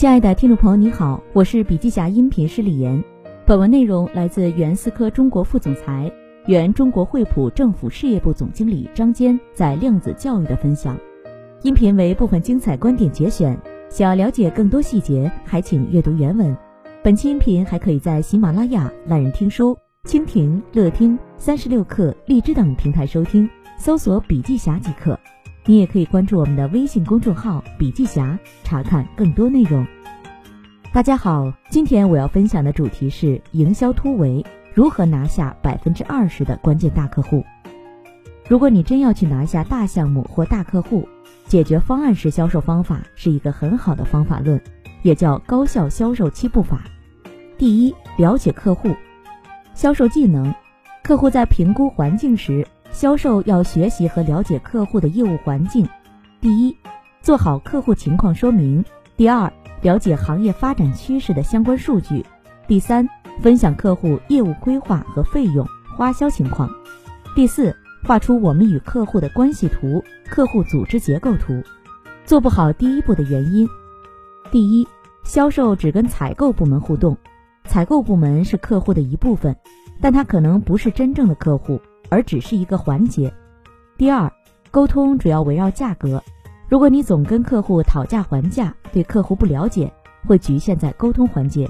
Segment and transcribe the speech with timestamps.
[0.00, 3.04] 亲爱的听众朋友，你好，我是笔记侠音频师李岩。
[3.44, 6.10] 本文内容来自原思科中国副总裁、
[6.46, 10.96] 原中国惠普政府事业部总经理张坚在量子教育的分享。
[11.60, 13.54] 音频为部分精彩观点节选，
[13.90, 16.56] 想要了解更多细节，还请阅读原文。
[17.02, 19.76] 本期音频还可以在喜马拉雅、懒人听书、
[20.08, 23.46] 蜻蜓、乐听、三十六课、荔枝等平台收听，
[23.76, 25.20] 搜索“笔记侠”即可。
[25.70, 29.86] 你也可以关注我们的微信公众号“笔记侠”，查看更多内容。
[30.92, 34.44] 大家好，今天我要分享的主题是营销突围，
[34.74, 37.44] 如何拿下百分之二十的关键大客户。
[38.48, 41.08] 如果你真要去拿下大项目或大客户，
[41.46, 44.60] 解决方案式销售方法是一个很好的方法论，
[45.02, 46.82] 也叫高效销售七步法。
[47.56, 48.92] 第一，了解客户，
[49.72, 50.52] 销售技能，
[51.04, 52.66] 客户在评估环境时。
[52.92, 55.88] 销售要学习和了解客户的业务环境。
[56.40, 56.76] 第一，
[57.22, 58.82] 做好客户情况说明；
[59.16, 62.22] 第二，了解行业发展趋势的相关数据；
[62.66, 63.08] 第三，
[63.40, 66.68] 分享客户业务规划和费用花销情况；
[67.34, 71.62] 第四，画出我们与客户的关系图、客户组织结构图。
[72.24, 73.68] 做不好第一步的原因：
[74.50, 74.86] 第一，
[75.24, 77.16] 销售只跟采购部门互动，
[77.64, 79.56] 采购部门是客户的一部分，
[80.00, 81.80] 但他可能不是真正的客户。
[82.10, 83.32] 而只是一个环节。
[83.96, 84.30] 第二，
[84.70, 86.22] 沟通主要围绕价格。
[86.68, 89.92] 如果你总跟客户讨价还价，对客户不了解，
[90.26, 91.68] 会局限在沟通环节。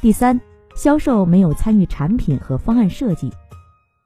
[0.00, 0.40] 第三，
[0.74, 3.30] 销售没有参与产品和方案设计。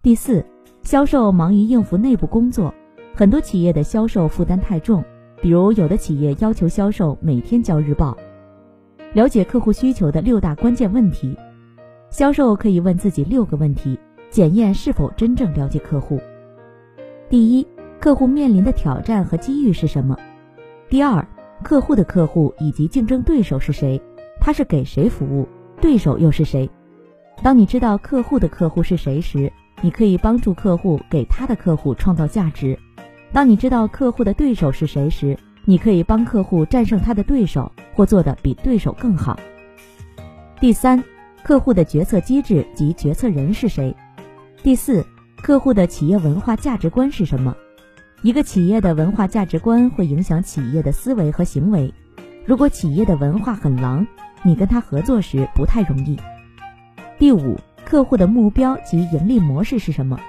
[0.02, 0.44] 第四，
[0.82, 2.72] 销售忙于应付内部工作，
[3.14, 5.04] 很多企业的销售负担太重，
[5.42, 8.16] 比如有的企业要求销售每天交日报。
[9.12, 11.36] 了解客户需求的六大关键问题，
[12.10, 13.98] 销售可以问自己六个问题。
[14.30, 16.20] 检验是否真正了解客户。
[17.28, 17.66] 第一，
[18.00, 20.16] 客户面临的挑战和机遇是什么？
[20.88, 21.26] 第二，
[21.62, 24.00] 客户的客户以及竞争对手是谁？
[24.40, 25.46] 他是给谁服务？
[25.80, 26.68] 对手又是谁？
[27.42, 32.78] 当你知道客户的客户是谁时，你可以帮助客户给他的客户创造价值。
[33.32, 39.38] 当你知道客户的对手是谁时，你可以帮客户战胜他的对手，或做得比对手更好。
[40.60, 41.02] 第三，
[41.42, 43.94] 客户的决策机制及决策人是谁？
[44.62, 45.02] 第四，
[45.42, 47.56] 客户的企业文化价值观是什么？
[48.20, 51.90] 一个企业的文化价值观会影响企业的思维和行为。
[52.44, 54.06] 如果企业的文化很狼，
[54.42, 56.14] 你跟他合作时不太容易。
[57.18, 60.20] 第五，客户的目标及盈利模式是什么？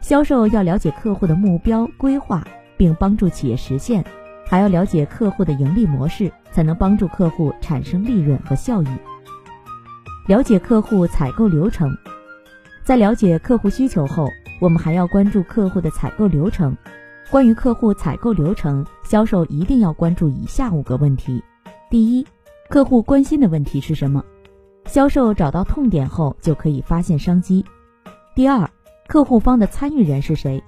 [0.00, 2.42] 销售要了解客户的目标规划，
[2.78, 4.02] 并帮助企业实现，
[4.46, 8.88] 还要了解客户的盈利模式，才能帮助客户产生利润和效益。
[10.26, 11.94] 了解客户采购流程。
[12.88, 14.26] 在了解客户需求后，
[14.62, 16.74] 我们还要关注客户的采购流程。
[17.30, 21.44] 关于客户采购流程，销售一定要关注以下五个问题：
[21.90, 22.26] 第一，
[22.70, 24.24] 客户关心的问题是什么？
[24.86, 27.62] 销售找到痛点后，就可以发现商机。
[28.34, 28.66] 第二，
[29.06, 30.58] 客户方的参与人是谁？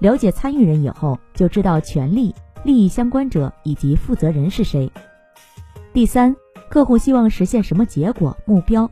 [0.00, 2.34] 了解参与人以后，就知道权利、
[2.64, 4.90] 利益相关者以及负责人是谁。
[5.92, 6.34] 第三，
[6.68, 8.90] 客户希望实现什么结果、目标？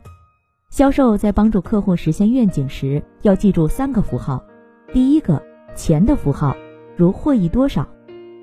[0.69, 4.43] 销售在帮助客户实现愿景时，要记住三个符号：
[4.91, 5.41] 第一个，
[5.75, 6.55] 钱的符号，
[6.95, 7.83] 如获益多少；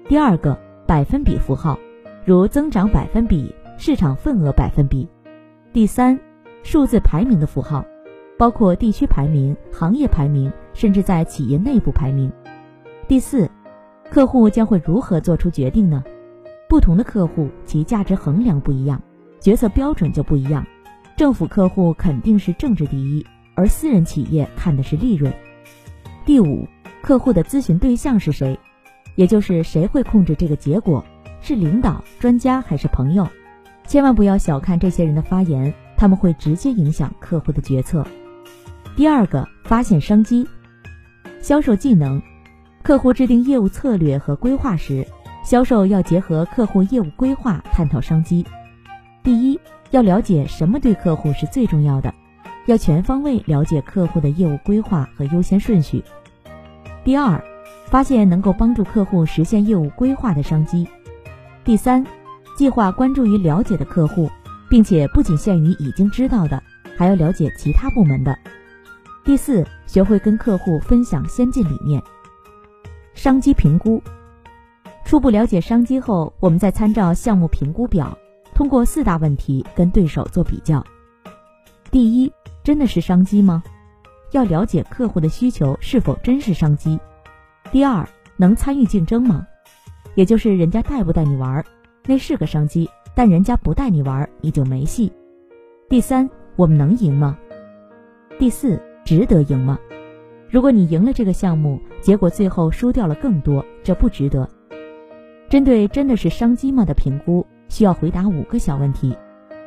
[0.09, 1.79] 第二个，百分比符号，
[2.25, 5.07] 如增长百分比、市场份额百分比；
[5.73, 6.19] 第三，
[6.63, 7.84] 数字排名的符号，
[8.39, 12.33] 包括地区排名、行业排名，甚至在企业内部排名。
[13.07, 13.49] 第四，
[14.11, 16.03] 客户将会如何做出决定呢？
[16.69, 19.01] 不同的客户其价值衡量不一样，
[19.39, 20.67] 决策标准就不一样。
[21.17, 25.33] 政府客户肯定是政治第一，而私人企业看的是利润。
[26.27, 26.67] 第五，
[27.03, 28.59] 客户的咨询对象是谁？
[29.15, 31.05] 也就是谁会控制这个结果？
[31.41, 33.29] 是领导、专家还是朋友？
[33.87, 38.05] 千万不要小看这些人的发言，他们会直接影响客户的决策。
[38.97, 40.45] 第二个，发现商机。
[41.41, 42.21] 销售技能，
[42.83, 45.07] 客户制定业务策略和规划时，
[45.45, 48.45] 销售要结合客户业务规划探讨商机。
[49.22, 49.60] 第一。
[49.95, 52.13] 要了解什么对客户是最重要的，
[52.67, 56.03] 要全方位了解客户的业务规划和优先顺序。
[57.05, 57.41] 第二，
[57.87, 60.85] 发现能够帮助客户实现业务规划的商机。
[61.63, 62.05] 第三，
[62.57, 64.29] 计划关注于了解的客户，
[64.69, 66.61] 并且不仅限于已经知道的，
[66.97, 68.37] 还要了解其他部门的。
[69.25, 72.03] 第四，学会跟客户分享先进理念。
[73.15, 74.03] 商机评估，
[75.05, 78.19] 初步了解商机后，我们再参照项目评估表。
[78.54, 80.84] 通过四大问题跟对手做比较：
[81.91, 83.62] 第一，真的是商机吗？
[84.30, 86.98] 要了解客户的需求是否真是商机；
[87.71, 89.47] 第二，能参与竞争吗？
[90.15, 91.65] 也就是人家带不带你玩，
[92.06, 95.12] 那是个商机，但人家不带你玩，你就没戏。
[95.89, 97.36] 第三，我们能赢吗？
[98.39, 99.78] 第四，值得赢吗？
[100.48, 104.48] 如果你赢了这个项目，结果最后输掉了更多，这不值得。
[105.48, 109.12] 针对真的是商机吗的评估，需要回答五个小问题：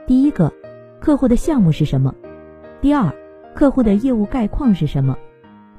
[0.06, 0.50] 第一个，
[1.02, 2.16] 客户的项目是什么？
[2.80, 3.14] 第二，
[3.54, 5.18] 客户的业务概况是什么？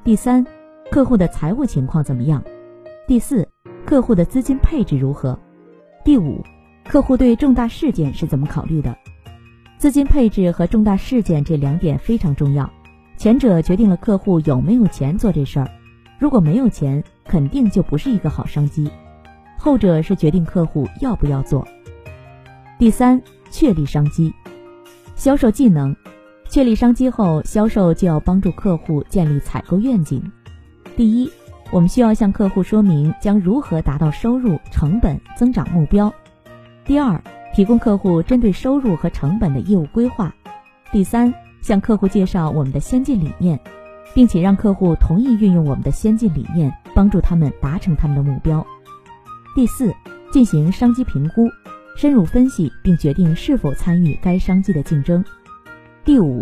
[0.03, 0.45] 第三，
[0.91, 2.43] 客户的财务情况怎么样？
[3.07, 3.49] 第四，
[3.83, 5.39] 客户的资金配置如何？
[6.05, 6.43] 第五，
[6.87, 8.95] 客户对重大事件是怎么考虑的？
[9.79, 12.69] 资金配置和重大事件这两点非常重要，
[13.17, 15.67] 前者决定了客户有没有钱做这事儿，
[16.19, 18.87] 如果没有钱，肯定就不是一个好商机；
[19.57, 21.67] 后者是决定客户要不要做。
[22.79, 23.21] 第三，
[23.51, 24.33] 确立商机，
[25.15, 25.93] 销售技能，
[26.49, 30.23] 确立商机后，销售就要帮助客户建立采购愿景。
[30.95, 31.29] 第一，
[31.71, 36.11] 我们需要向客户说明将如何达到收入、成本增长目标。
[36.85, 37.21] 第二。
[37.51, 40.31] 提供客户针对收入和成本的业务规划。
[40.91, 41.33] 第三，
[41.63, 43.59] 向客户介绍我们的先进理念，
[44.13, 48.63] 并且让客户同意运用我们的先进理念，帮助他们达成他们的目标。
[49.55, 49.91] 第四，
[50.31, 51.49] 进行商机评估，
[51.99, 55.21] 深入分析并决定是否参与该商机的竞争。
[56.05, 56.41] 第五，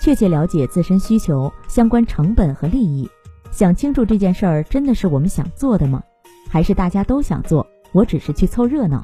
[0.00, 3.08] 确切了解自身需求、相关成本和利益，
[3.52, 6.02] 想清楚这件事儿真的是我们想做的吗？
[6.50, 9.00] 还是大家都想做，我只是去凑热闹？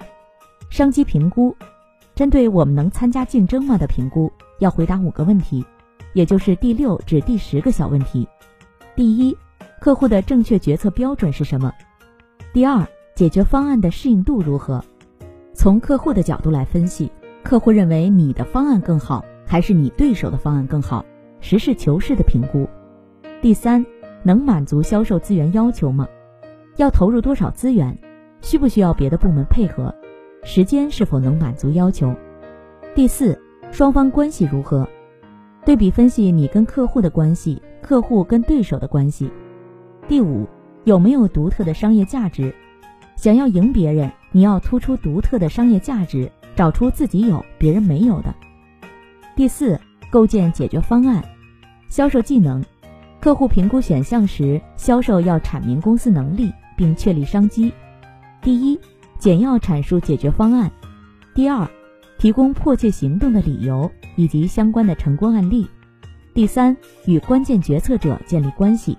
[0.68, 1.56] 商机评估，
[2.12, 5.64] 针对我们能参加竞争吗的评估，要回答五个问题，
[6.12, 8.26] 也就是第六至第十个小问题。
[8.96, 9.38] 第一，
[9.80, 11.72] 客户的正确决策标准是什么？
[12.52, 14.84] 第二，解决方案的适应度如何？
[15.54, 17.10] 从客户的角度来分析，
[17.42, 21.04] 客户认为你的方案更好，还是你对手的方案更好？
[21.40, 22.68] 实事求是的评估。
[23.40, 23.84] 第三，
[24.22, 26.06] 能满足销售资源要求吗？
[26.76, 27.96] 要投入多少资源？
[28.42, 29.94] 需不需要别的部门配合？
[30.42, 32.12] 时间是否能满足要求？
[32.94, 33.40] 第四，
[33.70, 34.86] 双方关系如何？
[35.64, 39.30] 对比分析你跟客户的关系，客户跟对手的关系。
[40.08, 40.46] 第五，
[40.82, 42.54] 有没有独特的商业价值？
[43.16, 48.34] 想要赢别人，你要突出独特的商业价值，找出自己有别人没有的。
[49.36, 51.22] 第四，构建解决方案。
[51.88, 52.60] 销售技能，
[53.20, 57.72] 客户评估选项时，销售要阐明公司能力并确立商机。
[58.42, 58.78] 第一。
[59.16, 60.70] 简要阐述解决方案。
[61.34, 61.66] 第二，
[62.18, 65.66] 提供迫切行动的理由以及相关的成功案例。
[66.34, 66.76] 第三，
[67.06, 68.98] 与关键决策者建立关系。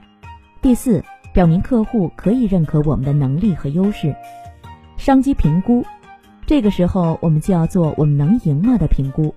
[0.63, 4.15] 第四，表明客户可以认可我们的能力和优势。
[4.97, 5.85] 商机评估，
[6.45, 9.33] 这个时候我们就要做我们能赢吗的评估。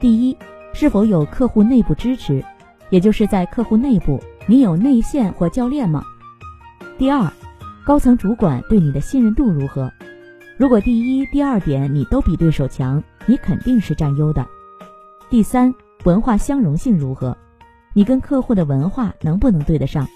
[0.00, 0.36] 第一，
[0.72, 2.44] 是否有客户内部支持，
[2.90, 6.04] 也就是在客户内部，你有内线或教练吗？
[6.98, 7.32] 第二，
[7.84, 9.92] 高层主管对你的信任度如何？
[10.56, 14.46] 如果第一、第二点你都比对手强，你肯定是占优的。
[15.30, 15.72] 第三，
[16.04, 17.36] 文化相容性如何？
[17.94, 20.06] 你跟客户的文化能不能对得上？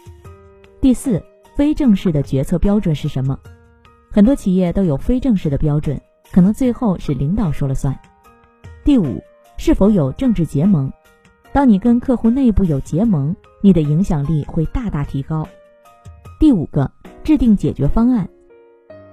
[0.81, 1.23] 第四，
[1.55, 3.39] 非正式的决策标准是什么？
[4.17, 6.01] 很多企业都有非正式的标准，
[6.33, 7.95] 可能最后是领导说了算。
[8.83, 9.23] 第五，
[9.59, 10.91] 是否有政治结盟？
[11.53, 15.47] 当你跟客户内部有结盟，你的影响力会大大提高。
[16.41, 16.91] 第五个，
[17.23, 18.27] 制定解决方案，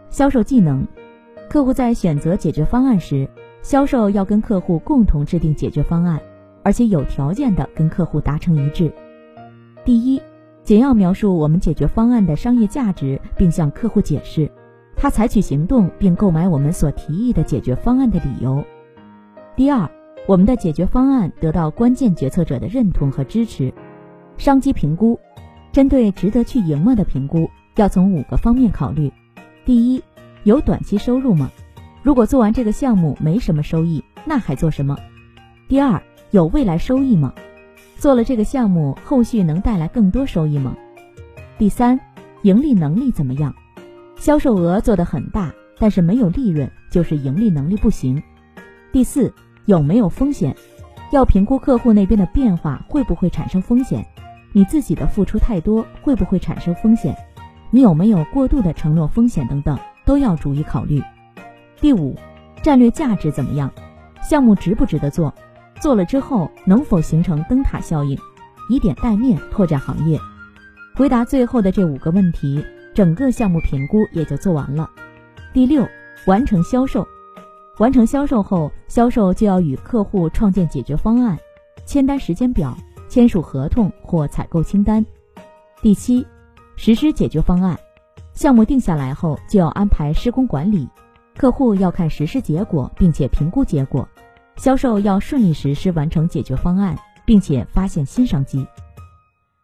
[0.09, 0.87] 销售技能。
[1.49, 3.29] 客户在选择解决方案时，
[3.61, 6.17] 销售要跟客户共同制定解决方案，
[6.63, 8.89] 而且有条件的跟客户达成一致。
[9.83, 10.21] 第一，
[10.63, 14.49] 简要描述我们解决方案的商业价值，并向客户解释
[14.95, 18.63] 他采取行动并购买我们所提议的解决方案的理由。
[19.55, 19.89] 第二，
[20.27, 23.73] 我们的解决方案得到关键决策者的认同和支持。
[24.37, 25.19] 商机评估，
[25.71, 29.11] 针对值得去赢吗的评估，要从五个方面考虑。
[29.65, 30.01] 第一。
[30.45, 31.49] 有短期收入吗？
[32.01, 34.97] 如果做完这个项目没什么收益，那还做什么？
[35.69, 37.33] 第二，有未来收益吗？
[37.95, 40.75] 做了这个项目，后续能带来更多收益吗？
[41.57, 41.97] 第三，
[42.41, 43.55] 盈利能力怎么样？
[44.23, 48.23] 销售额做得很大，但是没有利润，就是盈利能力不行。
[48.89, 49.33] 第四，
[49.65, 50.55] 有没有风险？
[51.11, 54.07] 要评估客户那边的变化会不会产生风险？
[54.53, 57.13] 你自己的付出太多会不会产生风险？
[57.69, 59.77] 你有没有过度的承诺风险等等？
[60.05, 61.03] 都要逐一考虑。
[61.81, 62.15] 第五，
[62.61, 63.69] 战略价值怎么样？
[64.21, 65.33] 项目值不值得做？
[65.81, 68.17] 做了之后能否形成灯塔效应，
[68.69, 70.17] 以点带面拓展行业？
[70.95, 72.63] 回答最后的这五个问题，
[72.93, 74.89] 整个项目评估也就做完了。
[75.51, 75.87] 第六，
[76.25, 77.07] 完成销售。
[77.79, 81.37] 完成销售后，销售就要与客户创建解决方案，
[81.85, 82.77] 签单时间表，
[83.09, 85.03] 签署合同或采购清单。
[85.81, 86.25] 第七，
[86.75, 87.77] 实施解决方案。
[88.33, 90.87] 项目定下来后，就要安排施工管理，
[91.35, 94.07] 客户要看实施结果，并且评估结果；
[94.55, 96.95] 销售要顺利实施完成解决方案，
[97.25, 98.67] 并且发现新商机。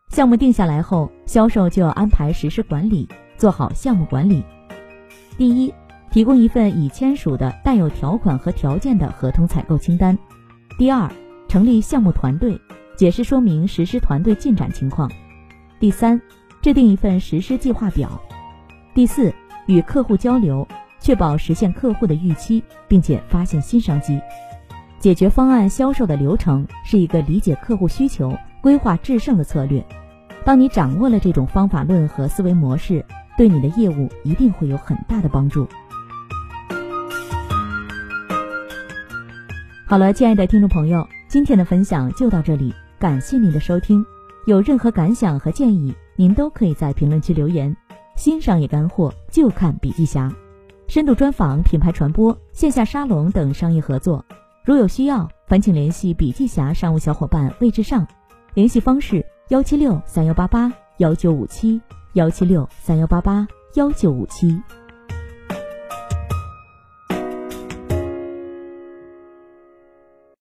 [0.10, 4.44] 项目定下来后，销售就要安排实施管理，做好项目管理。
[5.38, 5.72] 第一，
[6.10, 10.16] 提供一份已签署的带有条款和条件的合同采购清单；
[10.80, 11.10] 第二，
[11.48, 12.60] 成立项目团队，
[12.96, 15.08] 解释说明实施团队进展情况；
[15.80, 16.20] 第三，
[16.60, 18.10] 制定一份实施计划表；
[18.96, 19.32] 第四，
[19.68, 20.68] 与客户交流，
[21.00, 24.20] 确保实现客户的预期，并且发现新商机。
[24.98, 29.86] 解决方案销售的流程是一个理解客户需求、规划制胜的策略。
[30.46, 33.04] 当你掌握了这种方法论和思维模式，
[33.38, 35.68] 对你的业务一定会有很大的帮助。
[39.86, 44.06] 好了，亲爱的听众朋友，今天的分享就到这里，感谢您的收听。
[44.46, 47.76] 有任何感想和建议，您都可以在评论区留言。
[48.16, 50.32] 新商业干货就看笔记侠，
[50.88, 54.24] 深度专访、品牌传播、线下沙龙等商业合作，
[54.66, 58.06] 如有需要，烦请联系笔记侠商务小伙伴魏志尚，
[58.54, 59.26] 联系方式。
[59.50, 61.82] 幺七六三幺八八幺九五七，
[62.14, 64.62] 幺七六三幺八八幺九五七。